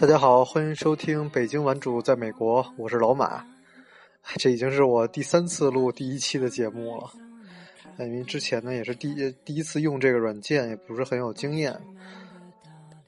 [0.00, 3.44] 大家好，欢迎收听《北京玩主在美国》，我是老马。
[4.36, 7.10] 这已经是我第三次录第一期的节目了，
[7.98, 11.78] 因为之前呢也是第第一次用这个软件，也不是很有经验。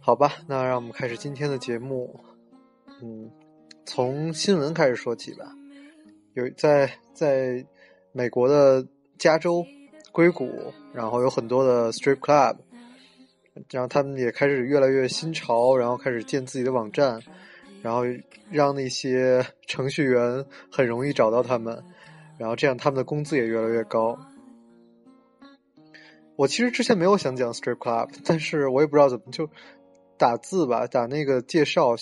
[0.00, 2.18] 好吧，那让我们开始今天的节目。
[3.02, 3.30] 嗯，
[3.84, 5.44] 从新闻开始说起吧。
[6.32, 7.62] 有在在
[8.12, 8.82] 美国的
[9.18, 9.62] 加州
[10.10, 12.56] 硅谷，然后有很多的 strip club。
[13.70, 17.20] 然后他们也开始越来越新潮，然后开始建自己的网站，
[17.82, 18.02] 然后
[18.50, 21.82] 让那些 程序员很容易找到他们，
[22.38, 24.18] 然后这样他们的工资也越来越高。
[26.36, 29.50] 我其实之前没有想讲 strip club，但是我也不知道怎么就
[30.16, 31.96] 打字吧，打那个介绍，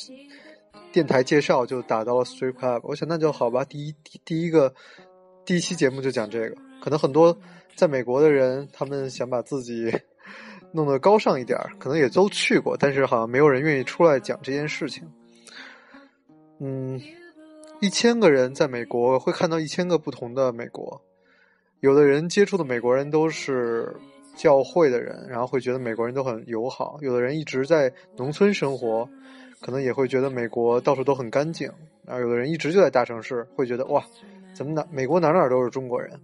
[0.93, 2.80] 电台介绍就打到了 strip club。
[2.82, 4.74] 我想那就好吧，第一第一个
[5.45, 6.57] 第一期节目就讲这个。
[6.82, 7.38] 可能很多
[7.74, 9.90] 在美国的人，他们想把自己。
[10.77, 15.10] 弄得高尚一点可能也都去过，但是好像没有人愿意出来讲这件事情。
[16.60, 17.01] 嗯，
[17.80, 21.01] 一千个人在美国会看到一千个不同的美国，
[21.80, 23.96] 有的人接触的美国人都是
[24.37, 29.09] 教会的人，然后会觉得美国人都很友好；有的人一直在农村生活，
[29.61, 31.68] 可能也会觉得美国到处都很干净；
[32.07, 34.05] 啊有的人一直就在大城市，会觉得哇，
[34.55, 36.21] 怎么哪美国哪哪都是中国人。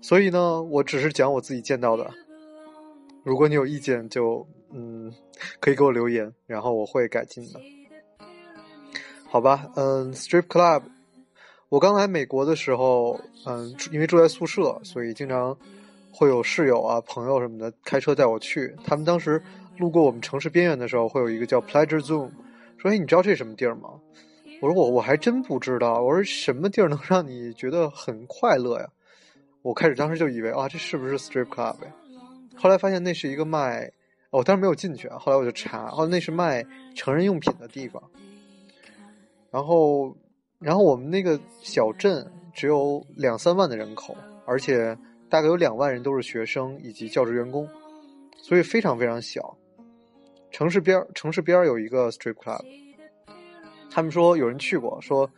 [0.00, 2.10] 所以呢，我只是讲我自己见到的。
[3.24, 5.12] 如果你有意见，就嗯，
[5.58, 7.60] 可以给我留言，然后我会改进的。
[9.26, 10.82] 好吧，嗯，strip club，
[11.70, 15.56] 我刚来美国的时候，嗯，因为住在宿舍，所以经常
[16.12, 18.76] 会有室友啊、朋友什么的开车带我去。
[18.84, 19.42] 他们当时
[19.78, 22.30] 路过我们城市边缘的时候，会有一个叫 Pleasure Zone，
[22.76, 23.88] 说：“哎，你知道这是什么地儿吗？”
[24.60, 28.88] 我说：“我我还真不知道。”我说：“什么地儿能让你觉得很快乐呀？”
[29.62, 31.94] 我开始当时就以为啊，这是不是 strip club 呀？
[32.56, 33.90] 后来发现那是一个卖，
[34.30, 35.18] 我当时没有进去啊。
[35.18, 38.02] 后来我就查，哦，那是卖成人用品的地方。
[39.50, 40.16] 然后，
[40.58, 44.16] 然后我们那个小镇只有两三万的人口，
[44.46, 44.96] 而且
[45.28, 47.68] 大概有两万人都是学生以及教职员工，
[48.36, 49.56] 所以非常非常小。
[50.50, 52.64] 城市边城市边有一个 strip club，
[53.90, 55.28] 他们说有人去过，说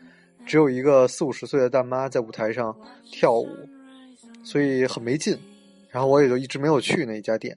[0.47, 2.75] 只有一个四五十岁的大妈在舞台上
[3.11, 3.49] 跳舞，
[4.43, 5.39] 所以很没劲。
[5.97, 7.57] 然后我也就一直没有去那一家店。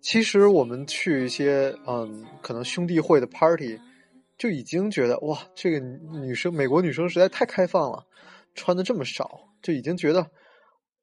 [0.00, 3.76] 其实我们去一些嗯，可能兄弟会的 party，
[4.38, 8.06] 就已经觉得哇，这个女生美国女生实在太开放了，
[8.54, 10.24] 穿的这么少，就已经觉得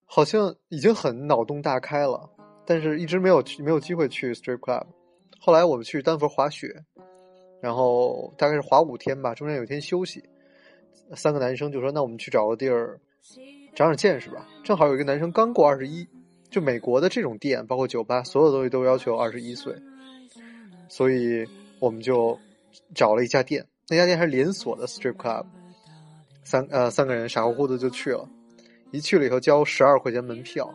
[0.05, 2.29] 好像已经很脑洞大开了。
[2.65, 4.85] 但是一直没有去，没有机会去 strip club。
[5.39, 6.83] 后来我们去丹佛滑雪，
[7.61, 10.23] 然后大概是滑五天吧，中间有一天休息。
[11.15, 12.99] 三个男生就说：“那我们去找个地儿
[13.75, 16.05] 长长见识吧。”正好有一个男生刚过二十一，
[16.49, 19.73] 就美国的这种店，包括酒吧，所有东西都要求二十一岁，
[20.89, 21.45] 所以
[21.79, 22.37] 我们就
[22.93, 23.65] 找了一家店。
[23.87, 25.45] 那家店还是连锁的 strip club，
[26.43, 28.27] 三呃三个人傻乎乎的就去了。
[28.91, 30.73] 一去了以后交十二块钱门票，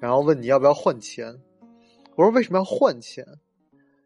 [0.00, 1.40] 然后问你要不要换钱。
[2.16, 3.24] 我说为什么要换钱？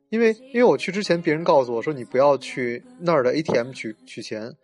[0.09, 4.55] 因为因为我去之前，别人告诉我说你不要去那儿的 ATM 取取钱，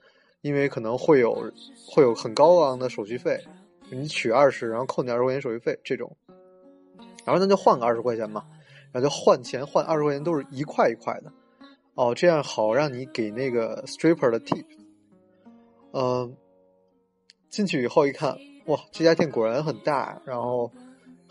[0.41, 1.53] 因为可能会有
[1.87, 3.41] 会有很高昂的手续费，
[3.91, 6.17] 你取二十，然后扣你二十块钱手续费这种。
[7.25, 8.45] 然后那就换个二十块钱嘛，
[8.93, 11.33] 然后就换钱换二十块钱都是一块一块的，
[11.95, 14.65] 哦，这样好让你给那个 stripper 的 tip。
[15.93, 16.37] 嗯，
[17.51, 20.71] 进去以后一看，哇，这家店果然很大，然后。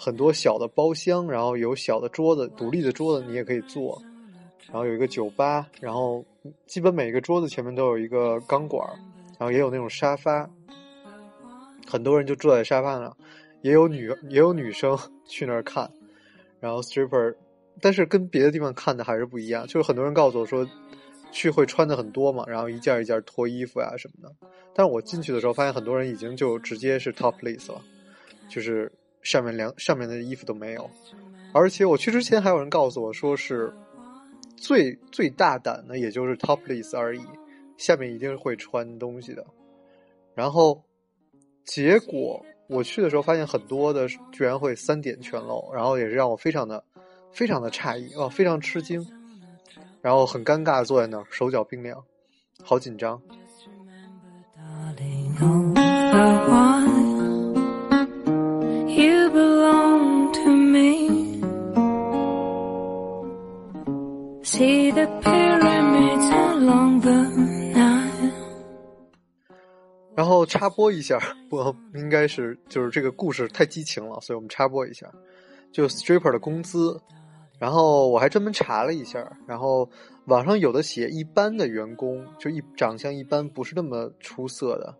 [0.03, 4.01] 很多小的包厢，然后有小的桌子，独立的桌子你也可以坐，
[4.65, 6.25] 然后有一个酒吧，然后
[6.65, 8.83] 基本每个桌子前面都有一个钢管，
[9.37, 10.49] 然后也有那种沙发，
[11.85, 13.15] 很多人就坐在沙发上，
[13.61, 15.87] 也有女也有女生 去那儿看，
[16.59, 17.35] 然后 stripper，
[17.79, 20.67] 但是跟别的地方看的还是不一样，就是很多人告诉我说，
[21.31, 24.35] 去会穿的很多嘛，然后一件一件脱衣服呀什么的，
[24.73, 27.79] 但是我进去的时候发现很多人已经就直接是 topless 了，
[28.49, 28.91] 就是。
[29.21, 30.89] 上面两上面的衣服都没有，
[31.53, 33.73] 而且我去之前还有人告诉我说是
[34.57, 37.21] 最最大胆的，也就是 topless 而已，
[37.77, 39.45] 下面一定会穿东西的。
[40.33, 40.81] 然后
[41.65, 46.83] 结果我去的时候发现很多的居然会三点全露，然后也是让我非常的
[47.31, 49.05] 非常的诧异啊，非常吃惊，
[50.01, 52.03] 然后很尴尬坐在那儿，手脚冰凉，
[52.63, 53.21] 好紧张。
[70.51, 71.17] 插播一下，
[71.49, 75.09] 不应该是就是这个故事太激情了，所以我们插播一下，
[75.71, 76.99] 就 stripper 的工资。
[77.57, 79.87] 然后我还专门查了一下，然后
[80.25, 84.93] 网上有的写一般的员工，就一长相一般，不是那么出色的，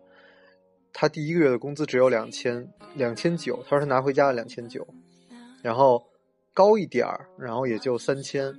[0.92, 4.86] 他第一个月的工资只有两千两千九，他说他拿回家了两千九，
[5.60, 6.02] 然后
[6.54, 8.54] 高一点儿，然后也就三千，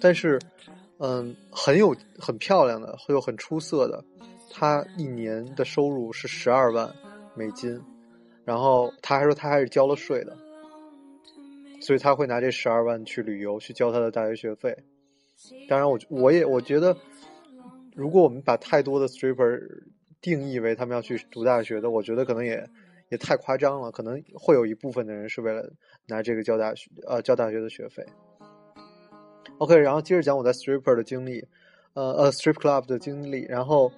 [0.00, 0.40] 但是
[0.98, 4.02] 嗯，很有很漂亮的，又很出色的，
[4.56, 6.88] 他一年的收入是十二万
[7.34, 7.82] 美金，
[8.44, 10.36] 然后他还说他还是交了税的。
[11.80, 14.74] 所以他会拿这十二万去旅游，去交他的大学学费。
[15.68, 16.96] 当然，我我也我觉得，
[17.94, 19.60] 如果我们把太多的 stripper
[20.22, 22.66] 定义为他们要去读大学的，我觉得可能也
[23.10, 23.90] 也太夸张了。
[23.90, 25.70] 可能会有一部分的人是为了
[26.06, 28.02] 拿这个交大学呃交大学的学费。
[29.58, 31.46] OK，然后接着讲我在 stripper 的经历，
[31.92, 33.44] 呃呃 strip club 的经历。
[33.44, 33.92] 然后，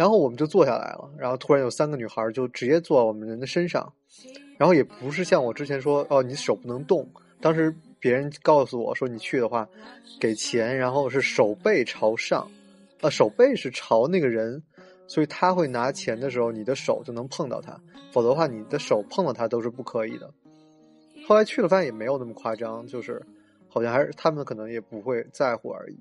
[0.00, 3.92] 然后我们就坐下来了，然后突然有三个女孩就直接坐我们人的身上。
[4.56, 7.06] 然后也不是像我之前说哦，你手不能动。
[7.38, 9.68] 当时别人告诉我说，你去的话，
[10.18, 12.50] 给钱，然后是手背朝上，
[13.02, 14.62] 呃，手背是朝那个人，
[15.06, 17.78] 所以他会拿钱的时候，你的手就能碰到他，
[18.10, 20.32] 否则的话，你的手碰到他都是不可以的。
[21.28, 23.20] 后来去了，发现也没有那么夸张，就是
[23.68, 25.98] 好像还是他们可能也不会在乎而已。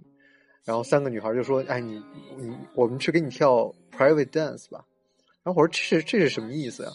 [0.65, 2.01] 然后三个女孩就说：“哎，你
[2.37, 4.85] 你，我们去给你跳 private dance 吧。”
[5.43, 6.89] 然后我说：“这是这是什么意思呀？”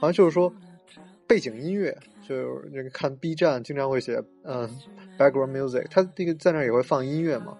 [0.00, 0.52] 好像就是说。
[1.26, 1.94] 背景音乐
[2.26, 4.66] 就是那个看 B 站经常会写嗯
[5.18, 7.58] background music，他那个在那也会放音乐嘛，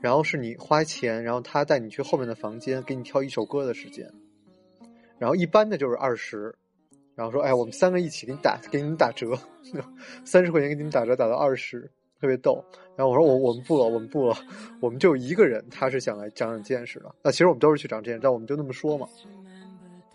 [0.00, 4.10] 然后是你花钱，然后他带你去后面的房间给你跳一首歌的时间，
[5.18, 6.54] 然后一般的就是二十，
[7.14, 9.38] 然后说哎我们三个一起给你打给你们打折，
[10.24, 11.90] 三十块钱给你们打折打到二十，
[12.22, 12.64] 特别逗。
[12.96, 14.36] 然后我说我我们不了我们不了，
[14.80, 19.06] 我们就一个人他是想来长长见识的，那其实我们都是去长见识，但我们就那么说嘛。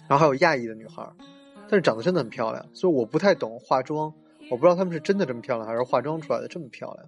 [0.08, 1.08] 然后还有亚裔的女孩。
[1.70, 4.14] 但是长得真的很漂亮，所以我不太懂化妆，
[4.50, 7.06] 我不知道他们是真的这么漂亮，还是化妆出来的这么漂亮。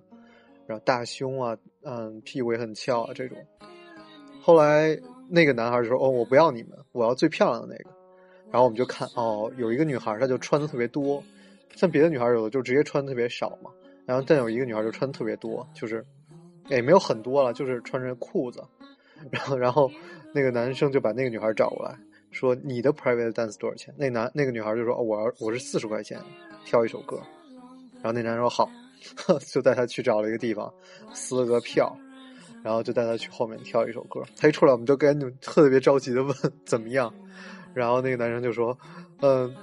[0.67, 3.37] 然后大胸啊，嗯，屁股也很翘啊，这种。
[4.41, 4.99] 后来
[5.29, 7.89] 那个男孩就说：“哦，我不要你们，我要最漂亮的那个。”
[8.51, 11.23] 然后我们就看，哦，有一个女孩她就穿的特别多，
[11.73, 13.71] 像别的女孩有的就直接穿的特别少嘛。
[14.09, 16.03] 然后但有一个女孩就穿的特别多，就是
[16.67, 18.59] 也没有很多了，就是穿着裤子。
[19.29, 19.91] 然后然后
[20.33, 21.95] 那个男生就把那个女孩找过来。
[22.31, 23.93] 说你的 private dance 多少钱？
[23.95, 26.19] 那男那个女孩就说：“哦，我我是四十块钱，
[26.65, 27.21] 挑一首歌。”
[28.01, 28.67] 然后那男人说：“好。
[29.45, 30.73] ”就带他去找了一个地方，
[31.13, 31.95] 撕了个票，
[32.63, 34.23] 然后就带他去后面挑一首歌。
[34.35, 36.35] 他一出来，我们就赶紧特别着急的问
[36.65, 37.13] 怎么样。
[37.75, 38.75] 然后那个男生就说
[39.21, 39.55] ：“嗯，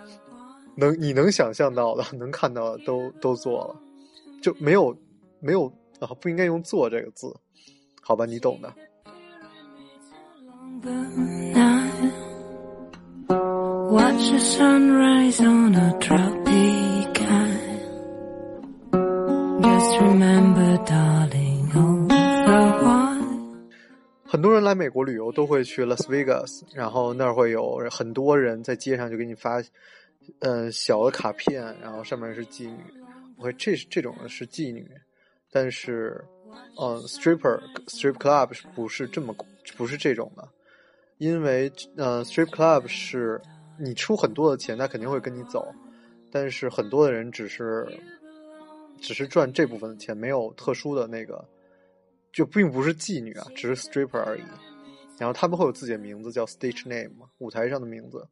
[0.76, 3.80] 能你能想象到的，能看到的都都做了，
[4.42, 4.96] 就没有
[5.40, 5.66] 没有
[6.00, 7.34] 啊，不应该用做这个字，
[8.02, 8.72] 好吧，你懂的。”
[24.28, 29.62] 很多人来美国旅游都会去 Las Vegas，然后那儿会有很多人在街上就给你发，
[30.40, 32.76] 嗯，小的卡片，然后上面是妓女。
[33.36, 34.90] 会这这种的是妓女，
[35.50, 36.24] 但是，
[36.80, 39.34] 嗯，stripper strip club 是不是这么
[39.76, 40.48] 不是这种的，
[41.18, 43.40] 因为呃，strip club 是。
[43.78, 45.70] 你出很多的钱，他肯定会跟你走，
[46.32, 47.86] 但是很多的人只是，
[49.02, 51.46] 只是赚这部分的钱，没有特殊的那个，
[52.32, 54.42] 就并不是妓女啊，只是 stripper 而已。
[55.18, 58.26] 然后他们会有自己的名字，叫 stage name，舞台上的名字。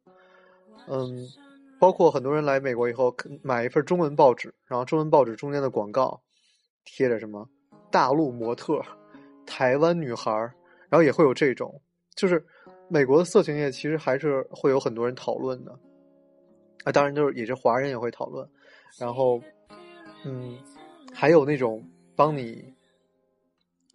[0.87, 1.27] 嗯，
[1.79, 6.21] 包括很多人来美国以后买一份中文报纸，然后中文报纸中间的广告
[6.83, 7.47] 贴着什么
[7.91, 8.81] 大陆模特、
[9.45, 10.31] 台湾女孩，
[10.89, 11.81] 然后也会有这种，
[12.15, 12.45] 就是。
[12.87, 15.71] 美国的色情业其实还是会有很多人讨论的，
[16.83, 18.47] 啊，当然就是也是华人也会讨论，
[18.99, 19.41] 然后，
[20.23, 20.55] 嗯，
[21.11, 21.83] 还有那种
[22.15, 22.63] 帮你，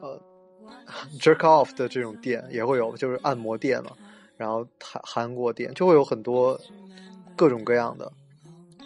[0.00, 0.20] 呃，
[1.20, 3.92] jerk off 的这种店也会有，就是按摩店嘛，
[4.36, 6.60] 然后韩韩国店就会有很多
[7.40, 8.12] 各种各样的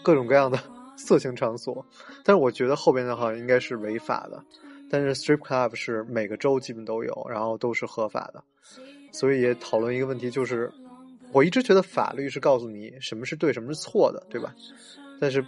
[0.05, 0.57] 各种各样的
[0.97, 1.85] 色情场所，
[2.23, 4.41] 但是我觉得后边的话应该是违法的，
[4.89, 8.45] 但是 strip club 是每个州基本都有，然后都是合法的。
[9.11, 10.73] 所以也讨论一个问题，就是
[11.33, 14.55] 我一直觉得法律是告诉你什么是对，什么是错的，对吧？
[15.21, 15.45] 但是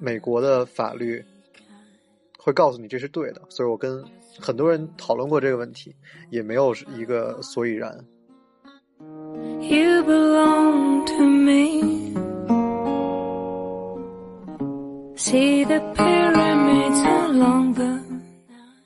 [0.00, 1.22] 美国的法律
[2.38, 4.02] 会告诉你这是对的，所以我跟
[4.40, 5.94] 很多人讨论过这个问题，
[6.30, 8.02] 也没有一个所以然。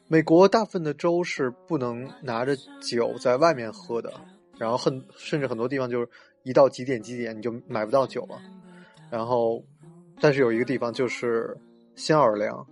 [0.08, 4.10] 美国大部分的州是不能拿着酒在外面喝的，
[4.56, 6.08] 然后很甚至很多地方就是
[6.42, 8.40] 一到几点几点你就买不到酒了。
[9.10, 9.62] 然后，
[10.20, 11.54] 但是有一个地方就是
[11.94, 12.66] 新奥尔良，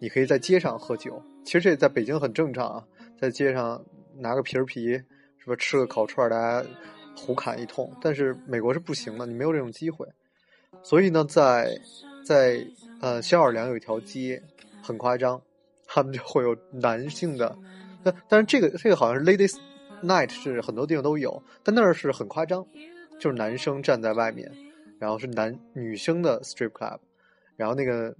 [0.00, 1.22] 你可以在街上喝酒。
[1.44, 2.84] 其实这在北京很正常啊，
[3.20, 3.80] 在街上
[4.16, 5.00] 拿个皮儿皮，
[5.38, 5.54] 是吧？
[5.56, 6.66] 吃个烤串，大家
[7.16, 7.88] 胡侃一通。
[8.00, 10.06] 但是美国是不行的，你没有这种机会。
[10.82, 11.78] 所以呢，在
[12.24, 12.66] 在
[13.00, 14.42] 呃新奥尔良有一条街
[14.82, 15.40] 很夸张，
[15.86, 17.56] 他们就会有男性的，
[18.02, 19.58] 但但是这个这个好像是 ladies
[20.02, 22.66] night 是很多地方都有，但那儿是很夸张，
[23.20, 24.50] 就是男生站在外面，
[24.98, 26.98] 然后是男女生的 strip club，
[27.56, 28.14] 然后那个。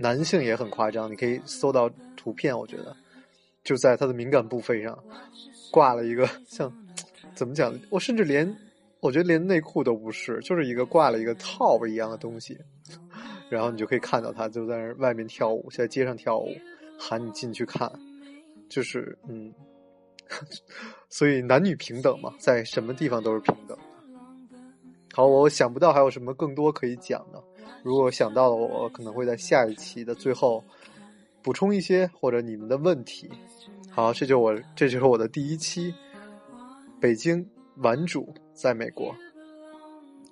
[0.00, 2.56] 男性也很夸张，你可以搜到图片。
[2.56, 2.96] 我觉得
[3.64, 4.96] 就在他的敏感部位上
[5.72, 6.72] 挂了一个像
[7.34, 7.76] 怎么讲？
[7.90, 8.56] 我甚至连
[9.00, 12.56] 我觉得连内裤都不是，就是一个挂了一个套一样的东西，
[13.50, 16.48] 然后你就可以看到他就在外面跳舞，在街上跳舞，
[16.98, 17.90] 喊你进去看，
[18.68, 19.52] 就是嗯，
[21.08, 23.84] 所以男女平等嘛，在什么地方都是平等的。
[25.14, 27.42] 好，我想不到还有什么更多可以讲的。
[27.82, 30.62] 如果想到了，我可能会在下一期的最后
[31.42, 33.30] 补充一些或者你们的问题。
[33.90, 35.92] 好，这就我这就是我的第一期
[37.00, 37.44] 北京
[37.76, 39.14] 玩主在美国，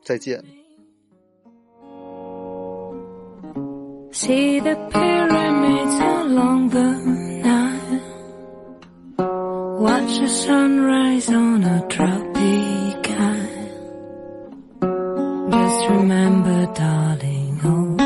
[0.05, 0.45] 再见。
[4.17, 6.91] See the pyramids along the
[7.45, 8.01] Nile.
[9.79, 13.69] Watch the sunrise on a tropic isle.
[15.51, 18.06] Just remember, darling, oh.